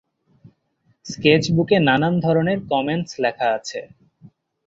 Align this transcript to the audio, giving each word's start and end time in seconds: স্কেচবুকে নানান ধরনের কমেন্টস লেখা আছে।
স্কেচবুকে 1.05 1.77
নানান 1.79 2.13
ধরনের 2.19 2.59
কমেন্টস 2.71 3.11
লেখা 3.23 3.47
আছে। 3.57 3.79